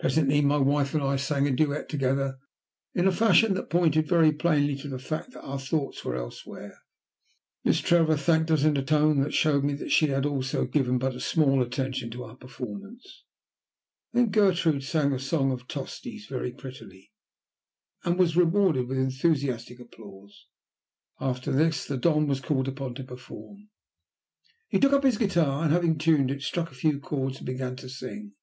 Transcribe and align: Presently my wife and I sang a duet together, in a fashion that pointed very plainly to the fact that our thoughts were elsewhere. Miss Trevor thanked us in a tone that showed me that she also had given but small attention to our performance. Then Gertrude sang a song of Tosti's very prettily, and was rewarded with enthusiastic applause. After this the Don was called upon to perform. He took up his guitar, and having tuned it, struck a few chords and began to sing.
Presently 0.00 0.42
my 0.42 0.58
wife 0.58 0.92
and 0.92 1.02
I 1.02 1.16
sang 1.16 1.46
a 1.46 1.50
duet 1.50 1.88
together, 1.88 2.36
in 2.92 3.06
a 3.06 3.10
fashion 3.10 3.54
that 3.54 3.70
pointed 3.70 4.06
very 4.06 4.30
plainly 4.30 4.76
to 4.76 4.86
the 4.90 4.98
fact 4.98 5.30
that 5.32 5.40
our 5.40 5.58
thoughts 5.58 6.04
were 6.04 6.14
elsewhere. 6.14 6.80
Miss 7.64 7.80
Trevor 7.80 8.18
thanked 8.18 8.50
us 8.50 8.64
in 8.64 8.76
a 8.76 8.84
tone 8.84 9.22
that 9.22 9.32
showed 9.32 9.64
me 9.64 9.72
that 9.76 9.90
she 9.90 10.12
also 10.14 10.64
had 10.64 10.72
given 10.72 10.98
but 10.98 11.18
small 11.22 11.62
attention 11.62 12.10
to 12.10 12.22
our 12.24 12.36
performance. 12.36 13.24
Then 14.12 14.28
Gertrude 14.28 14.84
sang 14.84 15.14
a 15.14 15.18
song 15.18 15.50
of 15.52 15.66
Tosti's 15.68 16.26
very 16.26 16.52
prettily, 16.52 17.10
and 18.04 18.18
was 18.18 18.36
rewarded 18.36 18.88
with 18.88 18.98
enthusiastic 18.98 19.80
applause. 19.80 20.48
After 21.18 21.50
this 21.50 21.86
the 21.86 21.96
Don 21.96 22.26
was 22.26 22.42
called 22.42 22.68
upon 22.68 22.94
to 22.96 23.04
perform. 23.04 23.70
He 24.68 24.78
took 24.78 24.92
up 24.92 25.02
his 25.04 25.16
guitar, 25.16 25.62
and 25.64 25.72
having 25.72 25.96
tuned 25.96 26.30
it, 26.30 26.42
struck 26.42 26.70
a 26.70 26.74
few 26.74 27.00
chords 27.00 27.38
and 27.38 27.46
began 27.46 27.74
to 27.76 27.88
sing. 27.88 28.34